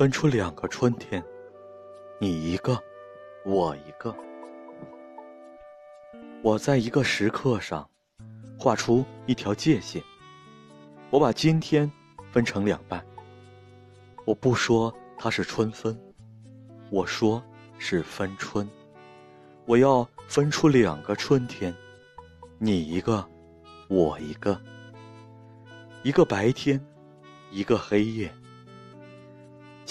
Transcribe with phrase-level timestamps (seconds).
[0.00, 1.22] 分出两个春天，
[2.18, 2.82] 你一个，
[3.44, 4.16] 我一个。
[6.40, 7.86] 我在一个时刻上
[8.58, 10.02] 画出一条界限，
[11.10, 11.92] 我把今天
[12.32, 13.04] 分成两半。
[14.24, 15.94] 我不说它是春分，
[16.88, 17.44] 我说
[17.76, 18.66] 是分春。
[19.66, 21.76] 我要分出两个春天，
[22.56, 23.22] 你一个，
[23.90, 24.58] 我一个。
[26.02, 26.82] 一个白天，
[27.50, 28.32] 一个黑夜。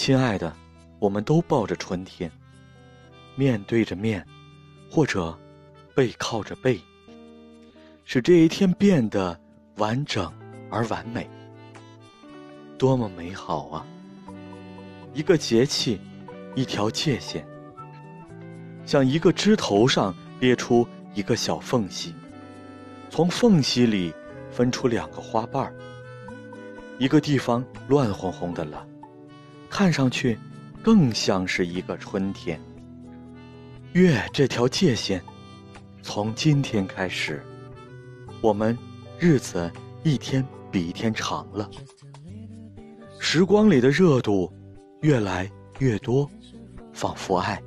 [0.00, 0.50] 亲爱的，
[0.98, 2.32] 我们都抱着春天，
[3.36, 4.26] 面对着面，
[4.90, 5.38] 或者
[5.94, 6.80] 背靠着背，
[8.06, 9.38] 使这一天变得
[9.76, 10.32] 完整
[10.70, 11.28] 而完美。
[12.78, 13.86] 多么美好啊！
[15.12, 16.00] 一个节气，
[16.54, 17.46] 一条界限，
[18.86, 22.14] 像一个枝头上裂出一个小缝隙，
[23.10, 24.14] 从缝隙里
[24.50, 25.74] 分出两个花瓣儿。
[26.96, 28.86] 一个地方乱哄哄的了，
[29.80, 30.38] 看上去
[30.82, 32.60] 更像是一个春天。
[33.94, 35.22] 越这条界限，
[36.02, 37.42] 从今天开始，
[38.42, 38.76] 我们
[39.18, 41.66] 日子一天比一天长了，
[43.18, 44.52] 时光里的热度
[45.00, 46.30] 越来越多，
[46.92, 47.58] 仿佛爱。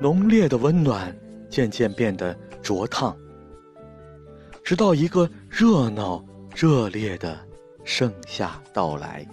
[0.00, 1.14] 浓烈的温暖
[1.50, 3.14] 渐渐变得灼烫，
[4.64, 7.38] 直到一个热闹热烈的。
[7.84, 9.24] 盛夏到来。